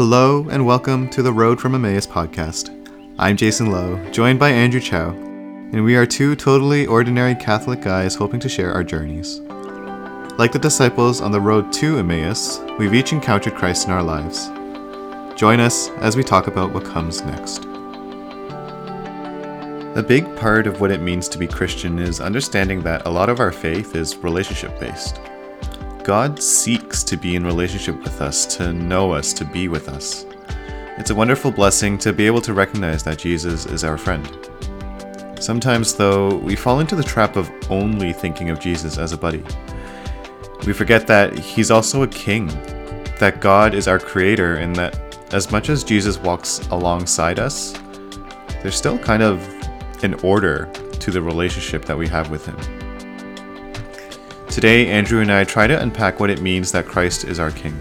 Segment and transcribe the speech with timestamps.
[0.00, 2.70] Hello and welcome to the Road from Emmaus podcast.
[3.18, 8.14] I'm Jason Lowe, joined by Andrew Chow, and we are two totally ordinary Catholic guys
[8.14, 9.40] hoping to share our journeys.
[10.38, 14.46] Like the disciples on the road to Emmaus, we've each encountered Christ in our lives.
[15.38, 17.66] Join us as we talk about what comes next.
[19.96, 23.28] A big part of what it means to be Christian is understanding that a lot
[23.28, 25.20] of our faith is relationship based.
[26.04, 30.24] God seeks to be in relationship with us, to know us, to be with us.
[30.96, 34.26] It's a wonderful blessing to be able to recognize that Jesus is our friend.
[35.38, 39.42] Sometimes, though, we fall into the trap of only thinking of Jesus as a buddy.
[40.66, 42.46] We forget that he's also a king,
[43.18, 44.98] that God is our creator, and that
[45.34, 47.78] as much as Jesus walks alongside us,
[48.62, 49.40] there's still kind of
[50.02, 52.79] an order to the relationship that we have with him.
[54.50, 57.80] Today, Andrew and I try to unpack what it means that Christ is our King.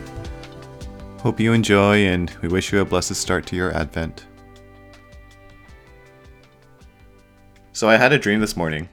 [1.18, 4.28] Hope you enjoy, and we wish you a blessed start to your Advent.
[7.74, 8.88] So, I had a dream this morning,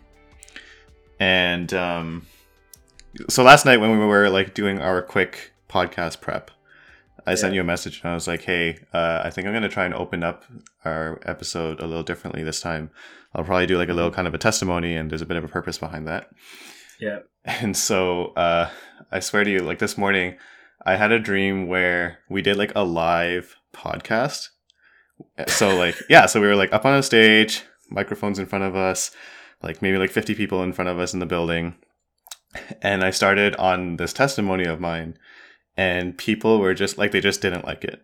[1.21, 2.27] and um,
[3.29, 6.51] so last night when we were like doing our quick podcast prep,
[7.27, 7.37] I yeah.
[7.37, 9.85] sent you a message and I was like, "Hey, uh, I think I'm gonna try
[9.85, 10.45] and open up
[10.87, 12.91] our episode a little differently this time.
[13.35, 15.45] I'll probably do like a little kind of a testimony, and there's a bit of
[15.45, 16.31] a purpose behind that."
[16.99, 17.19] Yeah.
[17.63, 18.71] And so uh,
[19.13, 20.37] I swear to you, like this morning,
[20.85, 24.49] I had a dream where we did like a live podcast.
[25.47, 28.75] So like yeah, so we were like up on a stage, microphones in front of
[28.75, 29.13] us,
[29.63, 31.77] like maybe like 50 people in front of us in the building.
[32.83, 35.17] And I started on this testimony of mine
[35.77, 38.03] and people were just like they just didn't like it.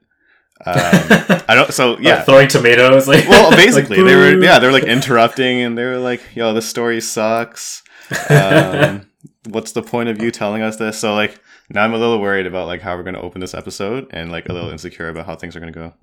[0.65, 0.77] Um,
[1.49, 1.73] I don't.
[1.73, 3.09] So yeah, like throwing tomatoes.
[3.09, 4.43] Like well, basically like, they were.
[4.43, 7.83] Yeah, they were like interrupting, and they were like, "Yo, this story sucks."
[8.29, 9.09] Um,
[9.49, 10.99] what's the point of you telling us this?
[10.99, 11.41] So like
[11.71, 14.31] now I'm a little worried about like how we're going to open this episode and
[14.31, 15.95] like a little insecure about how things are going to go.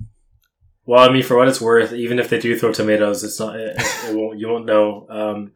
[0.85, 3.55] Well, I mean, for what it's worth, even if they do throw tomatoes, it's not.
[3.55, 4.39] It, it won't.
[4.39, 5.05] You won't know.
[5.07, 5.51] Um,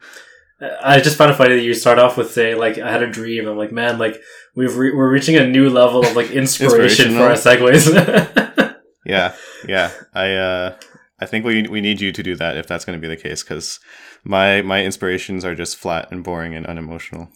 [0.81, 3.09] I just found it funny that you start off with say like I had a
[3.09, 3.47] dream.
[3.47, 4.21] I'm like, man, like
[4.55, 8.75] we've re- we're reaching a new level of like inspiration for our segues.
[9.05, 9.35] yeah,
[9.67, 9.91] yeah.
[10.13, 10.75] I uh,
[11.19, 13.21] I think we we need you to do that if that's going to be the
[13.21, 13.79] case because
[14.23, 17.29] my my inspirations are just flat and boring and unemotional.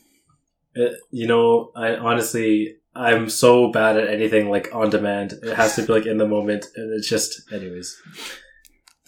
[0.77, 5.33] Uh, you know, I honestly I'm so bad at anything like on demand.
[5.43, 7.95] It has to be like in the moment, and it's just, anyways.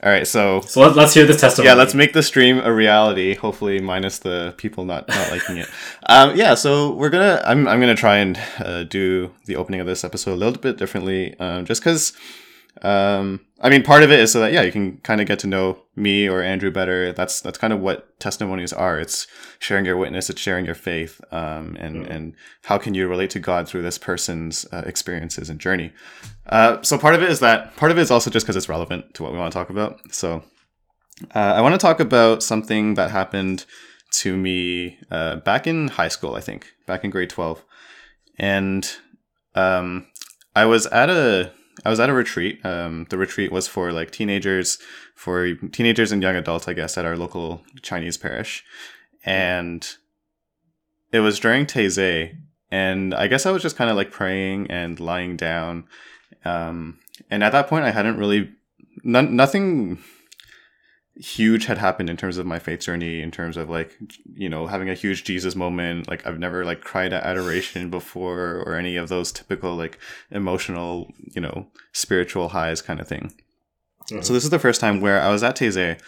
[0.01, 1.67] All right, so so let, us hear this testimony.
[1.67, 3.35] Yeah, let's make the stream a reality.
[3.35, 5.67] Hopefully, minus the people not not liking it.
[6.07, 9.85] Um, yeah, so we're gonna I'm I'm gonna try and uh, do the opening of
[9.85, 12.13] this episode a little bit differently, um, just because
[12.81, 15.39] um, I mean, part of it is so that yeah, you can kind of get
[15.39, 17.11] to know me or Andrew better.
[17.11, 18.99] That's that's kind of what testimonies are.
[18.99, 19.27] It's
[19.59, 22.09] sharing your witness, it's sharing your faith, um, and mm.
[22.09, 25.91] and how can you relate to God through this person's uh, experiences and journey.
[26.47, 28.69] Uh, so part of it is that part of it is also just because it's
[28.69, 29.99] relevant to what we want to talk about.
[30.13, 30.43] So
[31.35, 33.65] uh, I want to talk about something that happened
[34.11, 36.35] to me uh, back in high school.
[36.35, 37.63] I think back in grade twelve,
[38.37, 38.89] and
[39.53, 40.07] um,
[40.55, 41.51] I was at a
[41.85, 42.63] I was at a retreat.
[42.65, 44.79] Um, the retreat was for like teenagers,
[45.15, 48.63] for teenagers and young adults, I guess, at our local Chinese parish,
[49.23, 49.87] and
[51.11, 52.37] it was during Taizé,
[52.71, 55.85] and I guess I was just kind of like praying and lying down,
[56.45, 58.51] um, and at that point, I hadn't really,
[59.03, 59.99] nothing
[61.19, 63.97] huge had happened in terms of my faith journey in terms of like
[64.35, 66.07] you know having a huge jesus moment.
[66.07, 69.99] Like i've never like cried at adoration before or any of those typical like
[70.31, 73.33] emotional you know spiritual highs kind of thing.
[74.09, 74.21] Mm-hmm.
[74.21, 75.99] so this is the first time where i was at Taizé,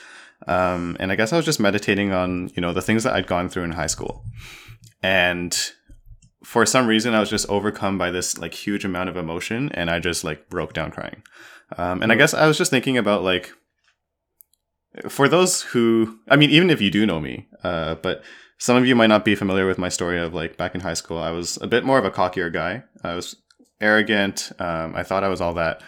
[0.47, 3.27] um, and i guess i was just meditating on you know the things that i'd
[3.27, 4.23] gone through in high school.
[5.03, 5.55] And
[6.43, 9.89] for some reason i was just overcome by this like huge amount of emotion and
[9.89, 11.21] i just like broke down crying.
[11.77, 13.51] Um, and i guess i was just thinking about like
[15.07, 18.23] for those who, I mean, even if you do know me, uh, but
[18.57, 20.93] some of you might not be familiar with my story of like back in high
[20.93, 22.83] school, I was a bit more of a cockier guy.
[23.03, 23.35] I was
[23.79, 24.51] arrogant.
[24.59, 25.81] Um, I thought I was all that.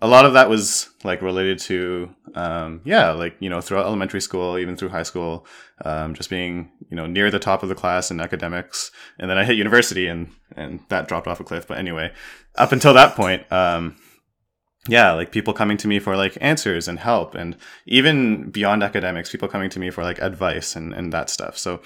[0.00, 4.20] A lot of that was like related to, um, yeah, like, you know, throughout elementary
[4.20, 5.46] school, even through high school,
[5.84, 8.92] um, just being, you know, near the top of the class in academics.
[9.18, 11.66] And then I hit university and, and that dropped off a cliff.
[11.66, 12.12] But anyway,
[12.54, 13.96] up until that point, um,
[14.88, 19.30] yeah, like people coming to me for like answers and help, and even beyond academics,
[19.30, 21.56] people coming to me for like advice and, and that stuff.
[21.56, 21.80] So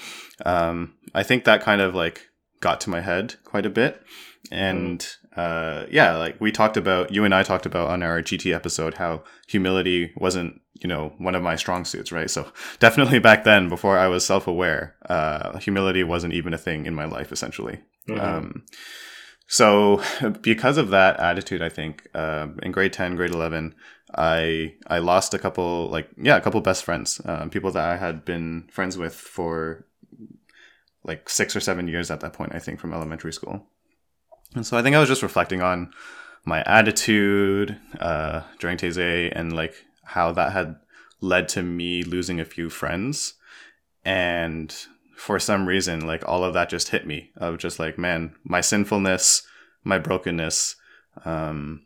[0.44, 2.28] um, I think that kind of like
[2.60, 4.02] got to my head quite a bit.
[4.50, 5.06] And
[5.36, 8.94] uh, yeah, like we talked about, you and I talked about on our GT episode
[8.94, 12.30] how humility wasn't, you know, one of my strong suits, right?
[12.30, 16.86] So definitely back then, before I was self aware, uh, humility wasn't even a thing
[16.86, 17.80] in my life, essentially.
[18.08, 18.20] Mm-hmm.
[18.20, 18.64] Um,
[19.48, 20.02] so
[20.42, 23.74] because of that attitude, I think uh, in grade ten, grade eleven,
[24.14, 27.96] I I lost a couple like yeah a couple best friends, um, people that I
[27.96, 29.86] had been friends with for
[31.02, 32.54] like six or seven years at that point.
[32.54, 33.66] I think from elementary school,
[34.54, 35.92] and so I think I was just reflecting on
[36.44, 39.74] my attitude uh, during Taizé and like
[40.04, 40.76] how that had
[41.20, 43.34] led to me losing a few friends,
[44.04, 44.74] and
[45.18, 48.60] for some reason like all of that just hit me of just like man my
[48.60, 49.42] sinfulness
[49.84, 50.76] my brokenness
[51.24, 51.82] um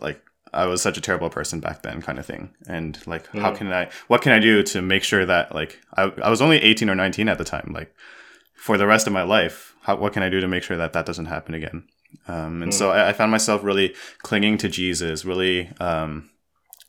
[0.00, 0.22] like
[0.52, 2.54] I was such a terrible person back then, kind of thing.
[2.66, 3.40] And like, mm.
[3.40, 6.40] how can I, what can I do to make sure that like, I, I was
[6.40, 7.94] only 18 or 19 at the time, like
[8.54, 10.92] for the rest of my life, how, what can I do to make sure that
[10.92, 11.84] that doesn't happen again?
[12.26, 12.74] Um, and mm.
[12.74, 16.30] so I, I, found myself really clinging to Jesus, really, um,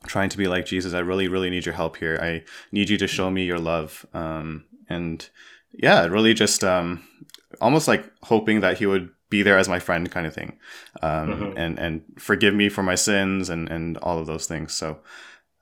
[0.08, 0.94] trying to be like Jesus.
[0.94, 2.18] I really, really need your help here.
[2.22, 4.06] I need you to show me your love.
[4.14, 5.30] Um, and
[5.74, 7.04] yeah, really just, um,
[7.62, 10.58] almost like hoping that he would be there as my friend kind of thing.
[11.02, 11.58] Um, mm-hmm.
[11.58, 14.74] and and forgive me for my sins and and all of those things.
[14.74, 15.00] So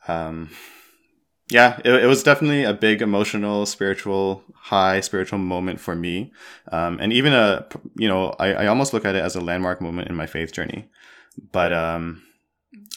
[0.08, 0.50] um,
[1.50, 6.32] yeah it, it was definitely a big emotional spiritual high spiritual moment for me.
[6.72, 9.82] Um, and even a you know I, I almost look at it as a landmark
[9.82, 10.90] moment in my faith journey.
[11.52, 12.24] But um,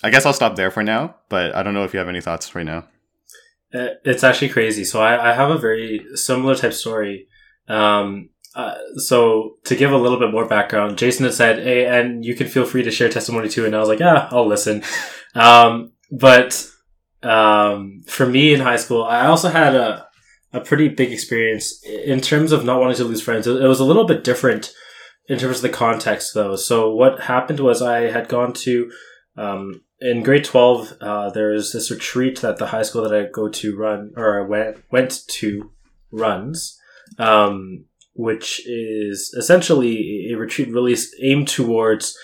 [0.03, 2.21] i guess i'll stop there for now but i don't know if you have any
[2.21, 2.87] thoughts right now
[3.73, 7.29] it's actually crazy so i, I have a very similar type story
[7.69, 12.25] um, uh, so to give a little bit more background, Jason had said, "Hey, and
[12.25, 14.83] you can feel free to share testimony too." And I was like, "Yeah, I'll listen."
[15.33, 16.69] Um, but
[17.23, 20.09] um, for me in high school, I also had a
[20.53, 23.47] a pretty big experience in terms of not wanting to lose friends.
[23.47, 24.73] It was a little bit different
[25.29, 26.57] in terms of the context, though.
[26.57, 28.91] So what happened was I had gone to
[29.37, 30.93] um, in grade twelve.
[31.01, 34.43] Uh, there was this retreat that the high school that I go to run or
[34.43, 35.71] I went went to
[36.11, 36.79] runs.
[37.19, 42.17] Um, which is essentially a retreat really aimed towards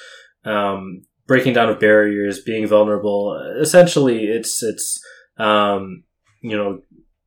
[0.44, 3.34] um, breaking down of barriers, being vulnerable.
[3.58, 5.00] Essentially, it's it's
[5.38, 6.04] um,
[6.42, 6.82] you know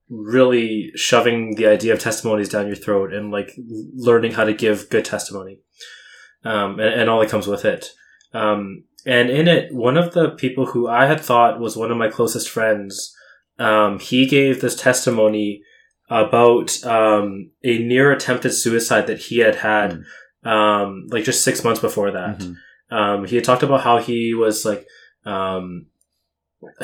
[0.09, 3.51] really shoving the idea of testimonies down your throat and like
[3.95, 5.59] learning how to give good testimony
[6.43, 7.91] um, and, and all that comes with it.
[8.33, 11.97] Um, and in it, one of the people who I had thought was one of
[11.97, 13.15] my closest friends,
[13.57, 15.61] um, he gave this testimony
[16.09, 20.03] about um, a near attempted suicide that he had had,
[20.43, 20.49] mm.
[20.49, 22.39] um, like just six months before that.
[22.39, 22.95] Mm-hmm.
[22.95, 24.87] Um, he had talked about how he was like,
[25.25, 25.87] um,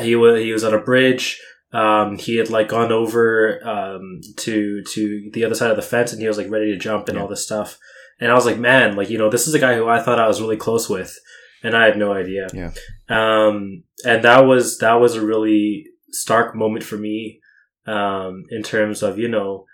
[0.01, 1.41] he was he was on a bridge.
[1.73, 6.11] Um, he had like gone over um, to to the other side of the fence,
[6.11, 7.23] and he was like ready to jump and yeah.
[7.23, 7.77] all this stuff.
[8.19, 10.19] And I was like, man, like you know, this is a guy who I thought
[10.19, 11.17] I was really close with,
[11.65, 12.47] and I had no idea.
[12.53, 12.71] Yeah.
[13.09, 17.41] Um, and that was that was a really stark moment for me
[17.87, 19.65] um, in terms of you know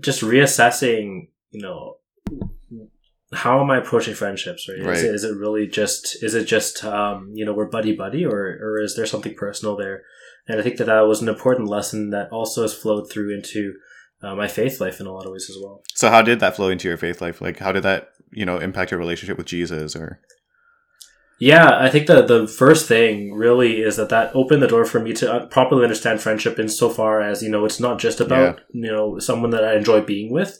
[0.00, 1.96] just reassessing you know
[3.32, 4.96] how am I approaching friendships right, right.
[4.96, 8.24] Is, it, is, it really just is it just um, you know we're buddy buddy
[8.24, 10.02] or or is there something personal there
[10.48, 13.74] and I think that that was an important lesson that also has flowed through into
[14.22, 15.82] uh, my faith life in a lot of ways as well.
[15.94, 17.40] So how did that flow into your faith life?
[17.40, 20.20] Like how did that you know impact your relationship with Jesus or
[21.38, 25.00] yeah, I think the the first thing really is that that opened the door for
[25.00, 28.82] me to uh, properly understand friendship insofar as you know it's not just about yeah.
[28.86, 30.58] you know someone that I enjoy being with,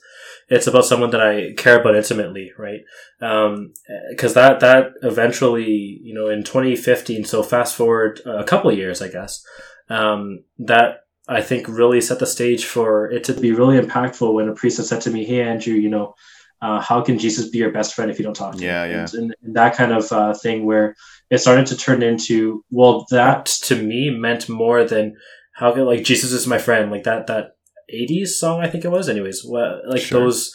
[0.49, 2.81] it's about someone that I care about intimately, right?
[3.19, 9.01] Because um, that that eventually you know in 2015, so fast forward a couple years,
[9.01, 9.43] I guess,
[9.89, 14.49] um, that I think really set the stage for it to be really impactful when
[14.49, 16.15] a priest had said to me, "Hey Andrew, you know."
[16.63, 18.91] Uh, how can Jesus be your best friend if you don't talk to yeah, him?
[18.91, 20.95] Yeah, and, and, that kind of uh, thing where
[21.31, 25.15] it started to turn into, well, that to me meant more than
[25.55, 27.57] how could like Jesus is my friend, like that that
[27.95, 29.09] '80s song I think it was.
[29.09, 30.21] Anyways, well, like sure.
[30.21, 30.55] those.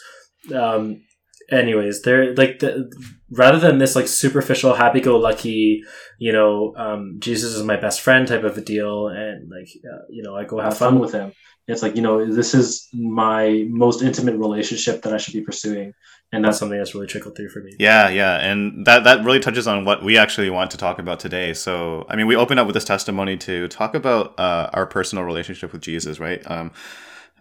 [0.52, 1.02] Um,
[1.50, 2.90] anyways, they're like the
[3.30, 5.82] rather than this like superficial happy-go-lucky,
[6.18, 10.04] you know, um, Jesus is my best friend type of a deal, and like uh,
[10.10, 11.32] you know, I go have fun with him
[11.68, 15.94] it's like you know this is my most intimate relationship that i should be pursuing.
[16.34, 17.76] And that's something that's really trickled through for me.
[17.78, 18.38] Yeah yeah.
[18.38, 21.52] And that that really touches on what we actually want to talk about today.
[21.52, 25.24] So i mean we opened up with this testimony to talk about uh, our personal
[25.24, 26.42] relationship with jesus right?
[26.50, 26.72] Um,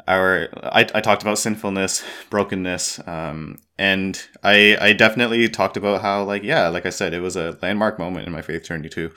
[0.08, 6.24] our I, I talked about sinfulness brokenness um, and i i definitely talked about how
[6.24, 9.12] like yeah like i said it was a landmark moment in my faith journey to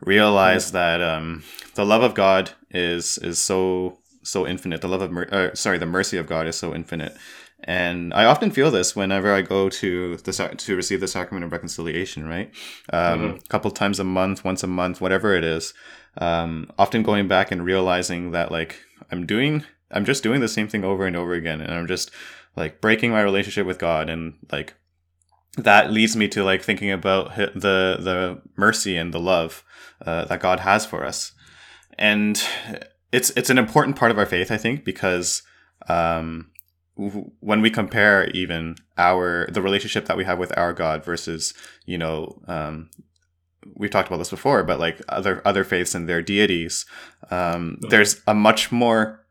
[0.00, 1.42] realize that um,
[1.74, 4.80] the love of god is is so so infinite.
[4.80, 7.16] The love of mer- uh, sorry, the mercy of God is so infinite.
[7.64, 11.52] And I often feel this whenever I go to the to receive the sacrament of
[11.52, 12.52] reconciliation, right?
[12.92, 13.36] Um, mm-hmm.
[13.36, 15.72] A couple times a month, once a month, whatever it is.
[16.18, 18.80] Um, often going back and realizing that like
[19.10, 22.10] I'm doing, I'm just doing the same thing over and over again, and I'm just
[22.56, 24.74] like breaking my relationship with God and like
[25.56, 29.64] that leads me to like thinking about the the mercy and the love
[30.04, 31.32] uh, that God has for us,
[31.98, 32.42] and
[33.16, 35.42] it's it's an important part of our faith, I think, because
[35.88, 36.50] um,
[37.40, 41.54] when we compare even our the relationship that we have with our God versus
[41.86, 42.90] you know um,
[43.74, 46.84] we've talked about this before, but like other other faiths and their deities,
[47.30, 49.26] um, there's a much more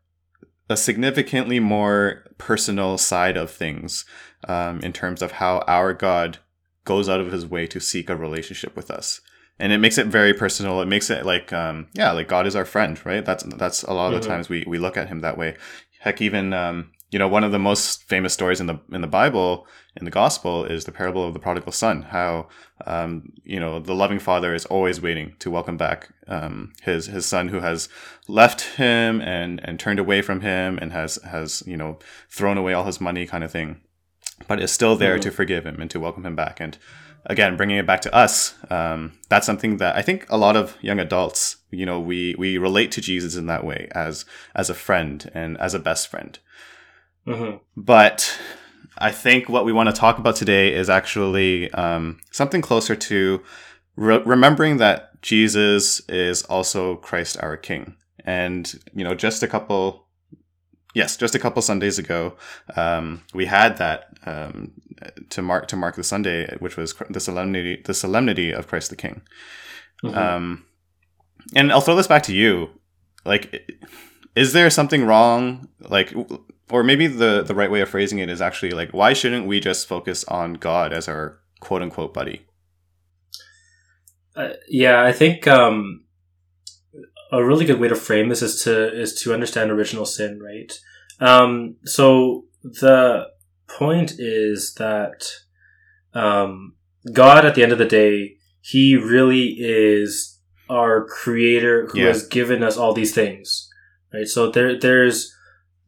[0.68, 4.04] a significantly more personal side of things
[4.48, 6.38] um, in terms of how our God
[6.84, 9.20] goes out of his way to seek a relationship with us.
[9.58, 10.82] And it makes it very personal.
[10.82, 13.24] It makes it like, um, yeah, like God is our friend, right?
[13.24, 14.22] That's that's a lot of mm-hmm.
[14.22, 15.56] the times we, we look at him that way.
[16.00, 19.06] Heck, even um, you know, one of the most famous stories in the in the
[19.06, 22.02] Bible, in the Gospel, is the parable of the prodigal son.
[22.02, 22.48] How
[22.84, 27.24] um, you know the loving father is always waiting to welcome back um, his his
[27.24, 27.88] son who has
[28.26, 31.98] left him and and turned away from him and has has you know
[32.28, 33.80] thrown away all his money, kind of thing,
[34.48, 35.22] but is still there mm-hmm.
[35.22, 36.60] to forgive him and to welcome him back.
[36.60, 36.76] And
[37.26, 40.76] again, bringing it back to us, um, that's something that I think a lot of
[40.80, 44.74] young adults, you know, we we relate to Jesus in that way as as a
[44.74, 46.38] friend and as a best friend.
[47.26, 47.56] Mm-hmm.
[47.76, 48.38] But
[48.98, 53.42] I think what we want to talk about today is actually um, something closer to
[53.96, 57.96] re- remembering that Jesus is also Christ our King.
[58.24, 60.05] And, you know, just a couple,
[60.96, 62.36] yes, just a couple Sundays ago,
[62.74, 64.72] um, we had that um,
[65.28, 68.96] to mark to mark the Sunday, which was the solemnity the solemnity of Christ the
[68.96, 69.20] King.
[70.02, 70.18] Mm-hmm.
[70.18, 70.64] Um,
[71.54, 72.70] and I'll throw this back to you.
[73.24, 73.70] Like,
[74.34, 75.68] is there something wrong?
[75.80, 76.14] Like,
[76.70, 79.60] or maybe the the right way of phrasing it is actually like why shouldn't we
[79.60, 82.44] just focus on god as our quote unquote buddy
[84.34, 86.04] uh, yeah i think um,
[87.32, 90.72] a really good way to frame this is to is to understand original sin right
[91.20, 93.26] um, so the
[93.66, 95.24] point is that
[96.14, 96.74] um,
[97.12, 102.08] god at the end of the day he really is our creator who yeah.
[102.08, 103.68] has given us all these things
[104.12, 105.32] right so there there's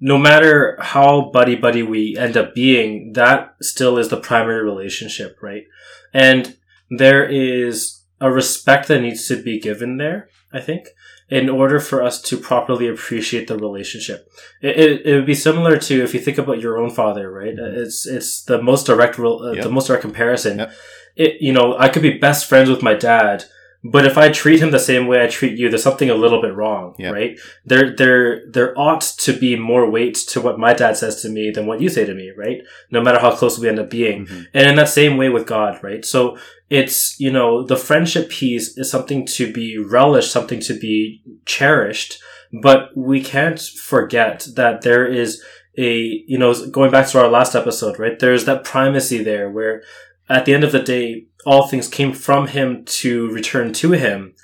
[0.00, 5.36] no matter how buddy buddy we end up being, that still is the primary relationship,
[5.42, 5.64] right?
[6.12, 6.56] And
[6.90, 10.88] there is a respect that needs to be given there, I think,
[11.30, 14.30] in order for us to properly appreciate the relationship.
[14.62, 17.54] It, it, it would be similar to if you think about your own father, right?
[17.54, 17.80] Mm-hmm.
[17.80, 19.64] It's, it's the most direct, uh, yep.
[19.64, 20.58] the most direct comparison.
[20.58, 20.72] Yep.
[21.16, 23.44] It, you know, I could be best friends with my dad,
[23.84, 26.42] but if I treat him the same way I treat you, there's something a little
[26.42, 27.10] bit wrong, yeah.
[27.10, 27.38] right?
[27.64, 31.50] There, there, there ought to be more weight to what my dad says to me
[31.50, 32.62] than what you say to me, right?
[32.90, 34.26] No matter how close we end up being.
[34.26, 34.42] Mm-hmm.
[34.52, 36.04] And in that same way with God, right?
[36.04, 36.36] So
[36.68, 42.20] it's, you know, the friendship piece is something to be relished, something to be cherished,
[42.60, 45.42] but we can't forget that there is
[45.78, 48.18] a, you know, going back to our last episode, right?
[48.18, 49.82] There's that primacy there where
[50.28, 54.34] at the end of the day, all things came from him to return to him,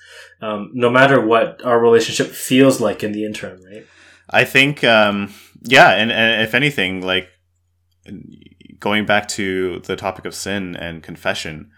[0.41, 3.87] um, no matter what our relationship feels like in the interim, right?
[4.31, 7.29] I think, um, yeah, and, and if anything, like
[8.79, 11.71] going back to the topic of sin and confession,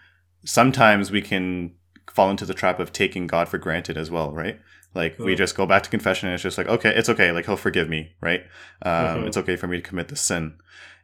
[0.45, 1.73] sometimes we can
[2.09, 4.59] fall into the trap of taking God for granted as well, right?
[4.95, 7.31] Like we just go back to confession and it's just like, okay, it's okay.
[7.31, 8.41] Like he'll forgive me, right?
[8.81, 9.27] Um, mm-hmm.
[9.27, 10.57] It's okay for me to commit the sin.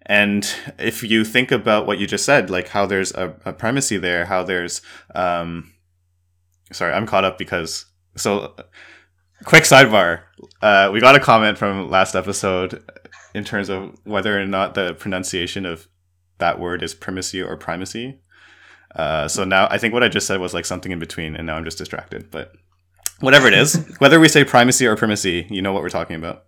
[0.05, 3.97] And if you think about what you just said, like how there's a, a primacy
[3.97, 4.81] there, how there's,
[5.15, 5.73] um,
[6.71, 7.85] sorry, I'm caught up because,
[8.17, 8.53] so
[9.45, 10.21] quick sidebar.
[10.61, 12.83] Uh, we got a comment from last episode
[13.33, 15.87] in terms of whether or not the pronunciation of
[16.39, 18.19] that word is primacy or primacy.
[18.95, 21.47] Uh, so now I think what I just said was like something in between, and
[21.47, 22.29] now I'm just distracted.
[22.29, 22.53] But
[23.19, 26.45] whatever it is, whether we say primacy or primacy, you know what we're talking about.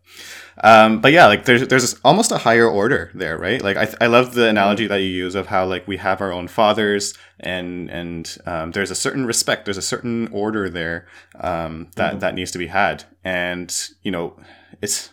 [0.65, 3.61] Um, but yeah, like there's there's almost a higher order there, right?
[3.61, 6.31] Like I, I love the analogy that you use of how like we have our
[6.31, 11.05] own fathers and and um, there's a certain respect, there's a certain order there
[11.39, 12.19] um, that mm-hmm.
[12.19, 14.39] that needs to be had, and you know
[14.81, 15.11] it's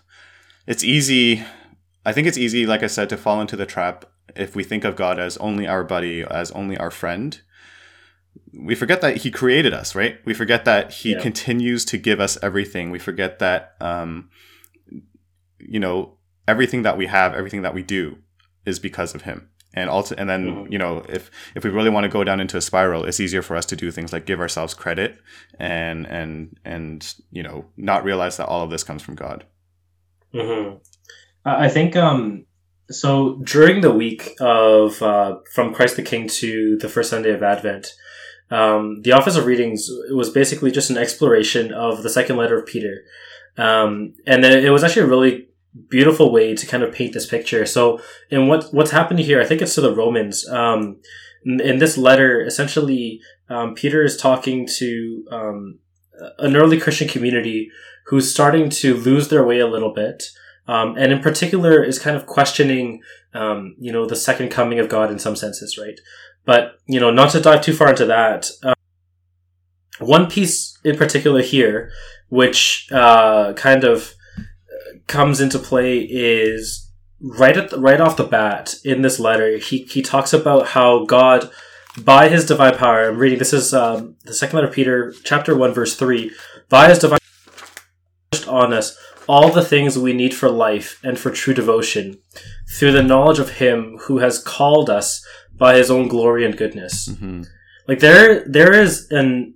[0.66, 1.44] it's easy.
[2.06, 4.85] I think it's easy, like I said, to fall into the trap if we think
[4.85, 7.38] of God as only our buddy, as only our friend.
[8.54, 10.18] We forget that He created us, right?
[10.25, 11.21] We forget that He yeah.
[11.21, 12.90] continues to give us everything.
[12.90, 14.30] We forget that um,
[15.69, 18.19] you know, everything that we have, everything that we do
[18.66, 19.49] is because of him.
[19.75, 20.73] And also, and then, mm-hmm.
[20.73, 23.40] you know, if, if we really want to go down into a spiral, it's easier
[23.40, 25.19] for us to do things like give ourselves credit
[25.59, 29.47] and, and, and, you know, not realize that all of this comes from God.
[30.35, 30.76] Mm-hmm.
[31.47, 32.45] I think, um,
[32.90, 37.42] so during the week of, uh, from Christ the King to the first Sunday of
[37.42, 37.95] Advent,
[38.50, 42.66] um, the Office of Readings was basically just an exploration of the second letter of
[42.66, 43.04] Peter.
[43.57, 45.49] Um, and then it was actually a really
[45.88, 47.64] beautiful way to kind of paint this picture.
[47.67, 48.00] So,
[48.31, 50.49] and what what's happened here, I think it's to the Romans.
[50.49, 51.00] Um,
[51.45, 55.79] in, in this letter, essentially, um, Peter is talking to um,
[56.38, 57.71] an early Christian community
[58.07, 60.25] who's starting to lose their way a little bit.
[60.69, 63.02] Um, and in particular is kind of questioning,
[63.35, 65.99] um, you know, the second coming of God in some senses, right?
[66.45, 68.75] But, you know, not to dive too far into that, uh,
[69.99, 71.91] one piece in particular here,
[72.29, 74.14] which uh, kind of
[75.06, 79.58] comes into play is right at the, right off the bat in this letter.
[79.58, 81.50] He he talks about how God,
[81.99, 83.38] by His divine power, I'm reading.
[83.38, 86.30] This is um, the second letter of Peter, chapter one, verse three.
[86.68, 87.18] By His divine
[88.49, 92.18] on us all the things we need for life and for true devotion,
[92.76, 97.08] through the knowledge of Him who has called us by His own glory and goodness.
[97.08, 97.42] Mm-hmm.
[97.87, 99.54] Like there, there is an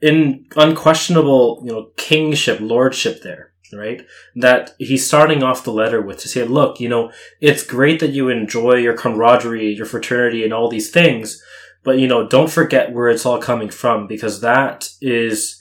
[0.00, 4.06] in unquestionable, you know, kingship, lordship there, right?
[4.34, 7.10] That he's starting off the letter with to say, look, you know,
[7.40, 11.42] it's great that you enjoy your camaraderie, your fraternity, and all these things,
[11.82, 15.60] but you know, don't forget where it's all coming from because that is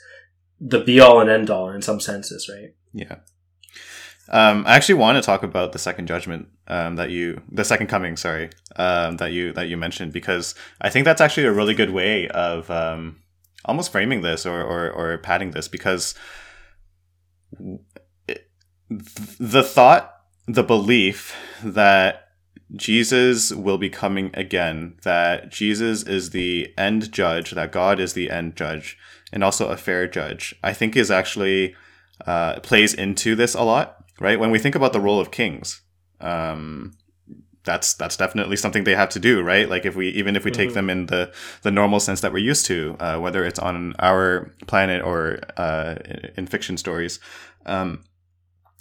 [0.60, 2.76] the be all and end all in some senses, right?
[2.94, 3.18] Yeah.
[4.30, 7.88] Um, I actually want to talk about the second judgment um, that you, the second
[7.88, 11.74] coming, sorry, um, that you that you mentioned because I think that's actually a really
[11.74, 13.22] good way of um,
[13.66, 16.16] almost framing this or, or, or padding this because
[19.40, 20.18] the thought,
[20.48, 22.28] the belief that
[22.76, 28.30] Jesus will be coming again, that Jesus is the end judge, that God is the
[28.30, 28.98] end judge,
[29.32, 31.76] and also a fair judge, I think is actually
[32.26, 34.40] uh, plays into this a lot, right?
[34.40, 35.82] When we think about the role of kings,
[36.20, 36.94] um,
[37.64, 39.70] that's that's definitely something they have to do, right?
[39.70, 40.76] Like if we even if we take mm-hmm.
[40.76, 41.32] them in the
[41.62, 45.96] the normal sense that we're used to, uh, whether it's on our planet or uh,
[46.36, 47.20] in fiction stories,
[47.66, 48.04] um,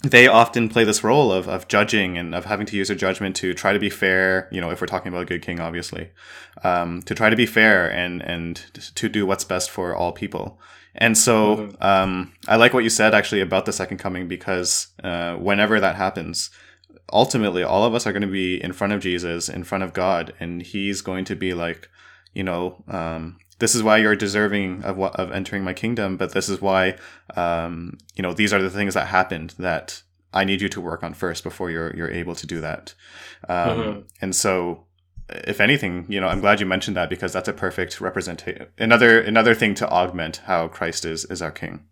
[0.03, 3.35] they often play this role of of judging and of having to use their judgment
[3.37, 4.47] to try to be fair.
[4.51, 6.11] You know, if we're talking about a good king, obviously,
[6.63, 8.55] um, to try to be fair and and
[8.95, 10.59] to do what's best for all people.
[10.95, 11.83] And so mm-hmm.
[11.83, 15.95] um, I like what you said actually about the second coming because uh, whenever that
[15.95, 16.49] happens
[17.13, 19.93] ultimately all of us are going to be in front of Jesus, in front of
[19.93, 21.89] God, and He's going to be like,
[22.33, 26.33] you know, um, this is why you're deserving of what of entering my kingdom, but
[26.33, 26.97] this is why,
[27.35, 30.01] um, you know, these are the things that happened that
[30.33, 32.95] I need you to work on first before you're you're able to do that.
[33.47, 33.99] Um, mm-hmm.
[34.19, 34.87] And so,
[35.29, 38.65] if anything, you know, I'm glad you mentioned that because that's a perfect representation.
[38.79, 41.85] Another another thing to augment how Christ is is our King.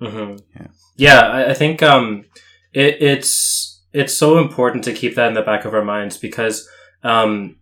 [0.00, 0.36] Mm-hmm.
[0.56, 1.20] Yeah, yeah.
[1.20, 2.24] I, I think um,
[2.72, 6.68] it, it's it's so important to keep that in the back of our minds because,
[7.02, 7.57] um,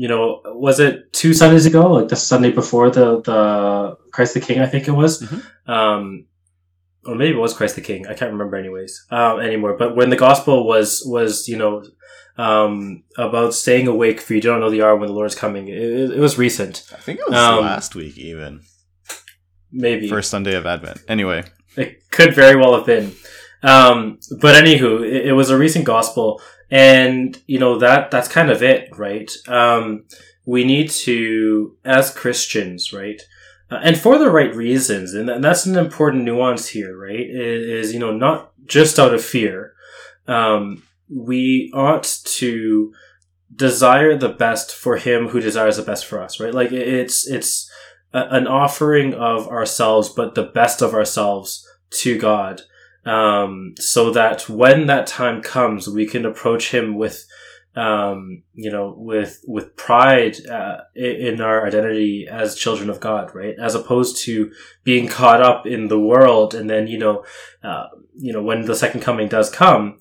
[0.00, 4.40] you know, was it two Sundays ago, like the Sunday before the the Christ the
[4.40, 5.70] King, I think it was, mm-hmm.
[5.70, 6.24] um,
[7.04, 8.06] or maybe it was Christ the King.
[8.06, 9.76] I can't remember, anyways, um, anymore.
[9.76, 11.84] But when the gospel was was you know
[12.38, 15.68] um, about staying awake for you don't know the hour when the Lord is coming,
[15.68, 16.88] it, it was recent.
[16.94, 18.62] I think it was um, last week, even
[19.70, 21.02] maybe first Sunday of Advent.
[21.08, 21.44] Anyway,
[21.76, 23.12] it could very well have been.
[23.62, 28.50] Um, but anywho, it, it, was a recent gospel, and you know that that's kind
[28.50, 29.30] of it, right?
[29.48, 30.04] Um,
[30.46, 33.20] we need to, as Christians, right,
[33.70, 37.28] uh, and for the right reasons, and, and that's an important nuance here, right?
[37.28, 39.74] Is, is you know not just out of fear.
[40.28, 42.92] Um, we ought to
[43.54, 46.54] desire the best for him who desires the best for us, right?
[46.54, 47.70] Like it's it's
[48.12, 52.62] a, an offering of ourselves, but the best of ourselves to God
[53.04, 57.26] um, so that when that time comes, we can approach him with,
[57.74, 63.54] um, you know, with with pride uh, in our identity as children of God, right?
[63.58, 64.52] As opposed to
[64.84, 67.24] being caught up in the world, and then you know,
[67.62, 70.00] uh, you know, when the second coming does come,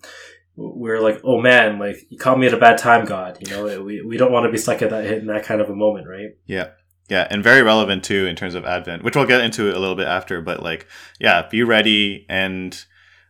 [0.56, 3.38] we're like, oh man, like you caught me at a bad time, God.
[3.40, 5.70] You know, we we don't want to be stuck at that in that kind of
[5.70, 6.32] a moment, right?
[6.46, 6.72] Yeah.
[7.10, 9.96] Yeah, and very relevant too in terms of Advent, which we'll get into a little
[9.96, 10.42] bit after.
[10.42, 10.86] But like,
[11.20, 12.86] yeah, be ready and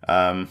[0.10, 0.50] um,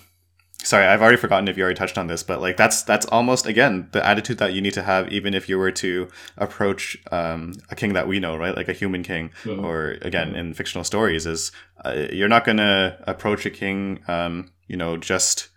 [0.62, 3.46] sorry, I've already forgotten if you already touched on this, but like that's that's almost
[3.46, 7.54] again the attitude that you need to have, even if you were to approach um,
[7.70, 9.64] a king that we know, right, like a human king, mm-hmm.
[9.64, 11.52] or again in fictional stories, is
[11.84, 15.48] uh, you're not gonna approach a king, um, you know, just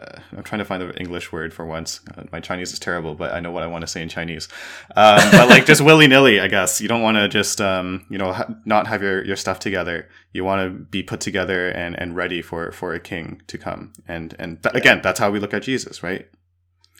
[0.00, 2.00] uh, I'm trying to find the English word for once.
[2.16, 4.48] Uh, my Chinese is terrible, but I know what I want to say in Chinese.
[4.96, 6.80] Um, but like just willy nilly, I guess.
[6.80, 10.08] You don't want to just um, you know ha- not have your, your stuff together.
[10.32, 13.92] You want to be put together and, and ready for for a king to come.
[14.06, 16.28] And and th- again, that's how we look at Jesus, right?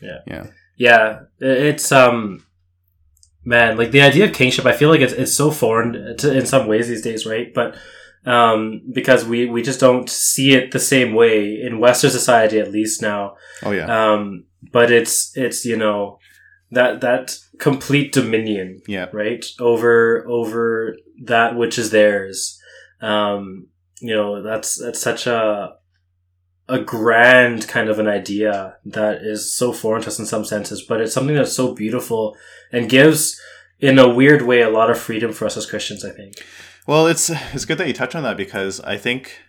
[0.03, 1.21] Yeah, yeah, yeah.
[1.39, 2.47] It's um,
[3.45, 4.67] man, like the idea of kingship.
[4.67, 7.53] I feel like it's it's so foreign to, in some ways these days, right?
[7.53, 7.77] But
[8.29, 12.71] um, because we, we just don't see it the same way in Western society, at
[12.73, 13.37] least now.
[13.63, 13.87] Oh yeah.
[14.13, 16.19] Um, but it's it's you know,
[16.71, 19.07] that that complete dominion, Yeah.
[19.13, 22.61] right over over that which is theirs.
[23.01, 23.69] Um,
[24.01, 25.75] you know, that's that's such a
[26.69, 30.85] a grand kind of an idea that is so foreign to us in some senses,
[30.87, 32.37] but it's something that's so beautiful
[32.73, 33.41] and gives,
[33.81, 36.05] in a weird way, a lot of freedom for us as Christians.
[36.05, 36.35] I think.
[36.89, 39.43] Well, it's it's good that you touch on that because I think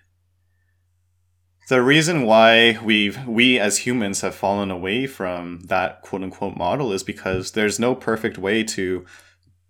[1.70, 6.92] the reason why we've we as humans have fallen away from that quote unquote model
[6.92, 9.06] is because there's no perfect way to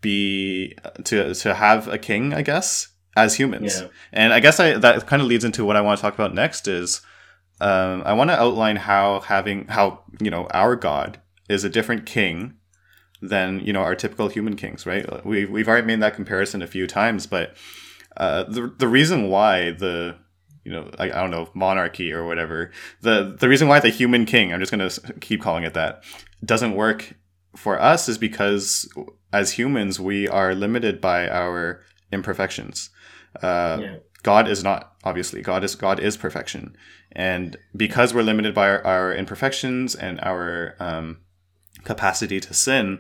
[0.02, 3.82] be to to have a king, I guess, as humans.
[3.82, 3.90] Yeah.
[4.12, 6.34] And I guess I that kind of leads into what I want to talk about
[6.34, 7.02] next is
[7.62, 12.08] um, I want to outline how having how you know our God is a different
[12.08, 12.56] king
[13.22, 15.26] than you know our typical human kings, right?
[15.26, 17.56] We've we've already made that comparison a few times, but
[18.18, 20.16] uh, the the reason why the
[20.64, 24.26] you know I, I don't know monarchy or whatever the the reason why the human
[24.26, 24.90] king I'm just gonna
[25.22, 26.04] keep calling it that
[26.44, 27.16] doesn't work
[27.56, 28.88] for us is because
[29.32, 32.90] as humans we are limited by our imperfections.
[33.42, 33.96] Uh, yeah.
[34.24, 36.76] God is not obviously God is God is perfection,
[37.12, 41.20] and because we're limited by our, our imperfections and our um,
[41.84, 43.00] capacity to sin,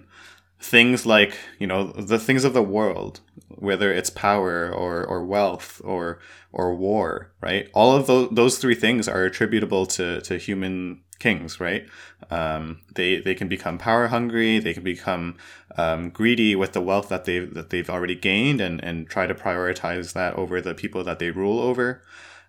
[0.59, 5.81] things like you know the things of the world, whether it's power or or wealth
[5.83, 6.19] or
[6.51, 7.69] or war, right?
[7.73, 11.87] All of those those three things are attributable to to human kings, right?
[12.29, 14.59] Um, they they can become power hungry.
[14.59, 15.37] They can become
[15.77, 19.35] um, greedy with the wealth that they've that they've already gained, and and try to
[19.35, 22.03] prioritize that over the people that they rule over.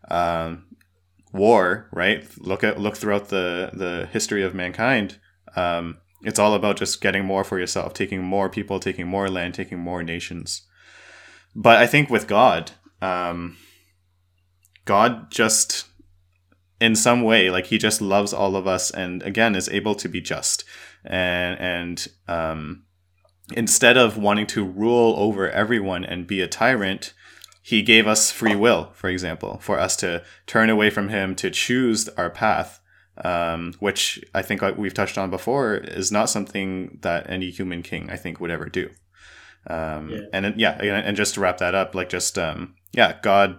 [0.08, 0.64] Um,
[1.32, 2.26] war, right?
[2.38, 5.18] Look at look throughout the the history of mankind.
[5.56, 9.54] Um, it's all about just getting more for yourself, taking more people, taking more land,
[9.54, 10.62] taking more nations.
[11.54, 13.56] But I think with God, um,
[14.84, 15.86] God just
[16.80, 20.08] in some way like he just loves all of us and again is able to
[20.08, 20.64] be just
[21.04, 22.82] and and um
[23.52, 27.12] instead of wanting to rule over everyone and be a tyrant
[27.62, 31.50] he gave us free will for example for us to turn away from him to
[31.50, 32.80] choose our path
[33.24, 38.08] um, which i think we've touched on before is not something that any human king
[38.10, 38.88] i think would ever do
[39.66, 40.20] um, Yeah.
[40.32, 43.58] and yeah and just to wrap that up like just um, yeah god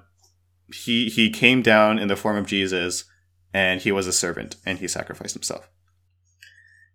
[0.73, 3.03] he he came down in the form of jesus
[3.53, 5.69] and he was a servant and he sacrificed himself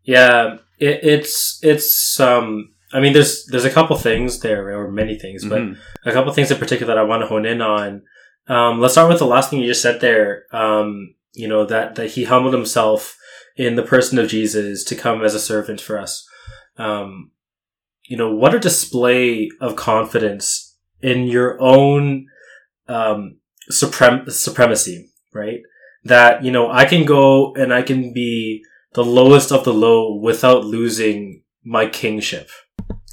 [0.04, 2.72] Yeah, it, it's it's um.
[2.92, 5.76] I mean, there's there's a couple things there, or many things, but Mhm.
[6.04, 8.02] a couple things in particular that I want to hone in on.
[8.48, 10.44] Um, let's start with the last thing you just said there.
[10.52, 13.16] Um, you know that that he humbled himself
[13.56, 16.26] in the person of Jesus to come as a servant for us.
[16.78, 17.30] Um,
[18.04, 22.26] you know what a display of confidence in your own
[22.88, 23.38] um,
[23.70, 25.60] suprem- supremacy, right?
[26.04, 30.16] That you know I can go and I can be the lowest of the low
[30.16, 32.48] without losing my kingship.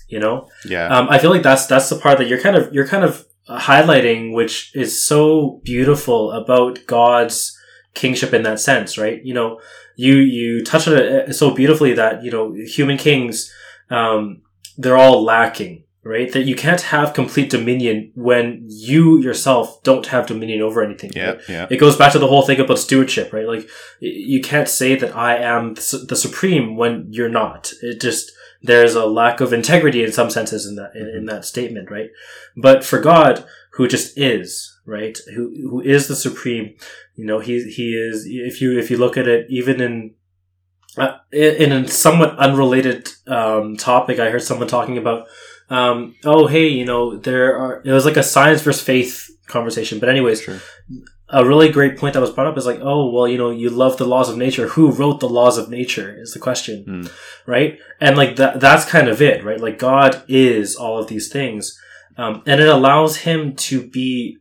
[0.08, 2.74] You know, yeah um, I feel like that's that's the part that you're kind of
[2.74, 7.58] you're kind of highlighting, which is so beautiful about God's
[7.94, 9.24] kingship in that sense, right?
[9.24, 9.62] You know,
[9.96, 13.54] you you touch on it uh, so beautifully that you know human kings,
[13.90, 14.42] um,
[14.78, 16.32] they're all lacking, right?
[16.32, 21.12] That you can't have complete dominion when you yourself don't have dominion over anything.
[21.16, 21.42] yeah right?
[21.50, 23.48] yeah It goes back to the whole thing about stewardship, right?
[23.48, 27.72] Like you can't say that I am the the supreme when you're not.
[27.82, 28.32] It just
[28.64, 32.10] there's a lack of integrity in some senses in that in, in that statement, right?
[32.56, 35.18] But for God, who just is, right?
[35.34, 36.76] Who who is the supreme?
[37.16, 38.26] You know, he he is.
[38.28, 40.16] If you if you look at it, even in
[40.98, 45.28] uh, in in a somewhat unrelated um, topic, I heard someone talking about,
[45.70, 47.82] um, oh hey, you know, there are.
[47.86, 50.60] It was like a science versus faith conversation, but anyways, sure
[51.34, 53.70] a really great point that was brought up is like, oh, well, you know, you
[53.70, 54.68] love the laws of nature.
[54.70, 57.06] Who wrote the laws of nature is the question, Hmm.
[57.48, 57.80] right?
[58.00, 59.60] And like that, that's kind of it, right?
[59.60, 61.78] Like God is all of these things.
[62.18, 64.38] Um, and it allows him to be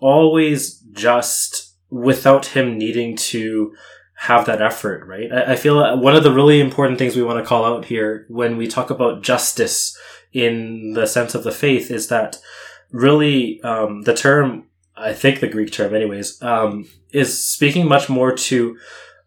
[0.00, 3.74] always just without him needing to
[4.18, 5.32] have that effort, right?
[5.32, 8.26] I, I feel one of the really important things we want to call out here
[8.28, 9.96] when we talk about justice
[10.32, 12.38] in the sense of the faith is that
[12.92, 14.66] really um, the term
[15.00, 18.78] I think the Greek term, anyways, um, is speaking much more to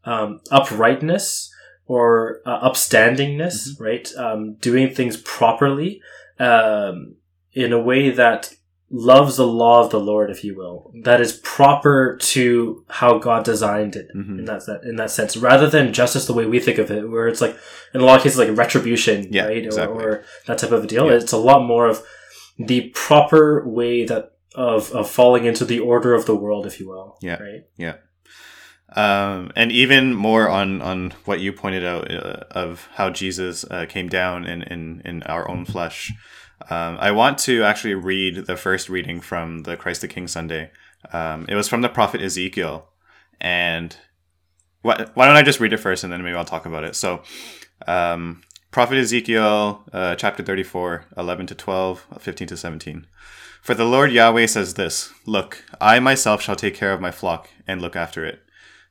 [0.06, 1.52] um, uprightness
[1.86, 4.10] or uh, upstandingness, right?
[4.16, 6.02] Um, doing things properly
[6.40, 7.16] um,
[7.54, 8.54] in a way that
[8.96, 13.44] loves the law of the Lord, if you will, that is proper to how God
[13.44, 14.40] designed it Mhm.
[14.40, 17.28] in that in that sense, rather than justice the way we think of it, where
[17.28, 17.58] it's like
[17.96, 20.04] in a lot of cases like retribution, Yeah, right, exactly.
[20.04, 21.08] or, or that type of a deal.
[21.08, 21.14] Yeah.
[21.14, 22.04] It's a lot more of
[22.60, 26.88] the proper way that of of falling into the order of the world, if you
[26.88, 27.18] will.
[27.22, 27.40] Yeah.
[27.42, 27.96] Right.
[28.96, 33.88] Um, and even more on, on what you pointed out uh, of how Jesus uh,
[33.90, 36.12] came down in, in, in our own flesh.
[36.70, 40.72] Um, I want to actually read the first reading from the Christ the King Sunday.
[41.12, 42.88] Um, it was from the prophet Ezekiel.
[43.42, 43.96] And
[44.82, 46.96] why, why don't I just read it first and then maybe I'll talk about it?
[46.96, 47.24] So,
[47.88, 53.08] um, prophet Ezekiel, uh, chapter 34, 11 to 12, 15 to 17.
[53.62, 57.50] For the Lord Yahweh says this Look, I myself shall take care of my flock
[57.68, 58.42] and look after it.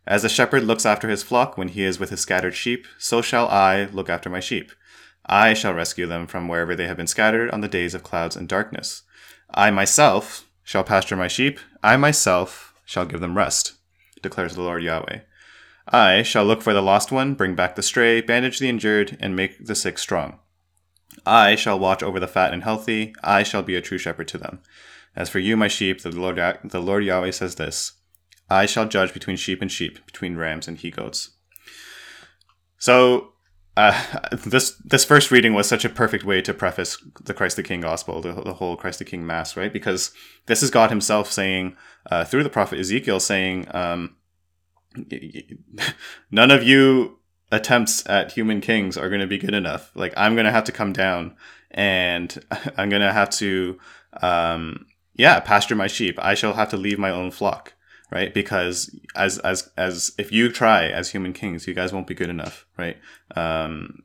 [0.07, 3.23] As a shepherd looks after his flock when he is with his scattered sheep, so
[3.23, 4.73] shall I look after my sheep.
[5.27, 8.37] I shall rescue them from wherever they have been scattered on the days of clouds
[8.37, 9.03] and darkness.
[9.51, 11.61] I myself shall pasture my sheep.
[11.83, 13.75] I myself shall give them rest,
[14.23, 15.21] declares the Lord Yahweh.
[15.89, 19.35] I shall look for the lost one, bring back the stray, bandage the injured, and
[19.35, 20.39] make the sick strong.
[21.27, 23.15] I shall watch over the fat and healthy.
[23.23, 24.61] I shall be a true shepherd to them.
[25.15, 27.93] As for you, my sheep, the Lord, the Lord Yahweh says this
[28.49, 31.31] I shall judge between sheep and sheep, between rams and he goats.
[32.79, 33.32] So,
[33.77, 37.63] uh, this this first reading was such a perfect way to preface the Christ the
[37.63, 39.73] King gospel, the, the whole Christ the King mass, right?
[39.73, 40.13] Because
[40.47, 41.77] this is God Himself saying
[42.11, 44.17] uh, through the prophet Ezekiel, saying, um,
[46.31, 47.19] "None of you
[47.51, 49.91] attempts at human kings are going to be good enough.
[49.95, 51.35] Like I'm going to have to come down,
[51.71, 52.45] and
[52.77, 53.79] I'm going to have to,
[54.21, 56.19] um, yeah, pasture my sheep.
[56.21, 57.73] I shall have to leave my own flock."
[58.13, 58.33] Right?
[58.35, 62.29] Because as as as if you try as human kings, you guys won't be good
[62.29, 62.99] enough, right?
[63.35, 64.03] Um,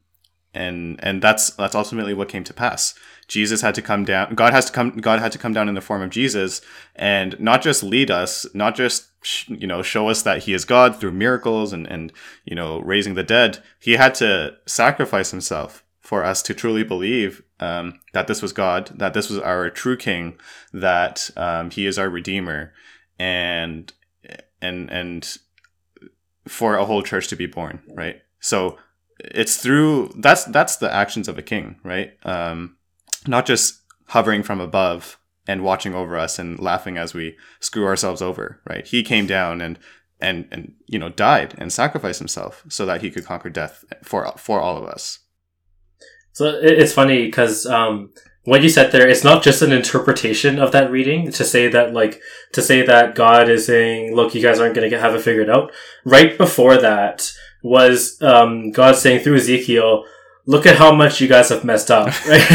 [0.53, 2.95] and and that's that's ultimately what came to pass.
[3.27, 4.33] Jesus had to come down.
[4.33, 4.91] God has to come.
[4.91, 6.61] God had to come down in the form of Jesus,
[6.95, 9.09] and not just lead us, not just
[9.47, 12.13] you know show us that He is God through miracles and and
[12.45, 13.61] you know raising the dead.
[13.79, 18.91] He had to sacrifice Himself for us to truly believe um, that this was God,
[18.95, 20.39] that this was our true King,
[20.71, 22.71] that um, He is our Redeemer,
[23.19, 23.91] and
[24.61, 25.37] and and
[26.47, 28.21] for a whole church to be born, right?
[28.39, 28.77] So
[29.19, 32.13] it's through that's that's the actions of a king, right?
[32.23, 32.77] Um,
[33.27, 38.21] not just hovering from above and watching over us and laughing as we screw ourselves
[38.21, 38.85] over, right?
[38.85, 39.79] He came down and
[40.19, 44.31] and and you know died and sacrificed himself so that he could conquer death for
[44.37, 45.19] for all of us.
[46.33, 48.11] So it's funny because um,
[48.47, 51.91] what you said there, it's not just an interpretation of that reading to say that,
[51.91, 52.21] like,
[52.53, 55.49] to say that God is saying, look, you guys aren't going to have it figured
[55.49, 55.73] out.
[56.05, 57.29] Right before that
[57.61, 60.05] was um, God saying through Ezekiel,
[60.45, 62.07] look at how much you guys have messed up.
[62.25, 62.45] Right?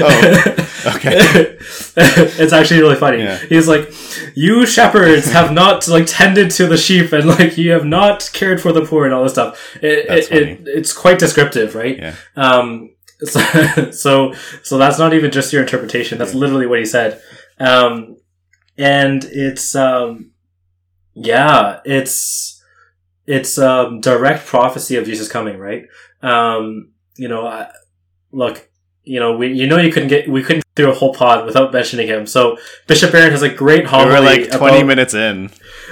[0.00, 1.16] oh, okay.
[1.96, 3.18] it's actually really funny.
[3.18, 3.38] Yeah.
[3.38, 3.92] He's like,
[4.36, 8.60] you shepherds have not like tended to the sheep and like you have not cared
[8.60, 9.76] for the poor and all this stuff.
[9.82, 11.98] It, it, it, it's quite descriptive, right?
[11.98, 12.14] Yeah.
[12.36, 13.40] Um, so,
[13.90, 16.18] so, so that's not even just your interpretation.
[16.18, 17.20] That's literally what he said.
[17.58, 18.16] Um,
[18.76, 20.32] and it's, um,
[21.14, 22.62] yeah, it's,
[23.26, 25.86] it's, um, direct prophecy of Jesus coming, right?
[26.22, 27.70] Um, you know, I,
[28.32, 28.68] look,
[29.04, 31.72] you know, we, you know, you couldn't get, we couldn't do a whole pod without
[31.72, 32.26] mentioning him.
[32.26, 34.08] So Bishop Barron has a great homily.
[34.08, 35.50] We were like twenty about, minutes in.